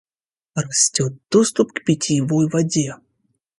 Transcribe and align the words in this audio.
Растет 0.55 1.13
доступ 1.29 1.73
к 1.73 1.85
питьевой 1.85 2.49
воде. 2.49 2.95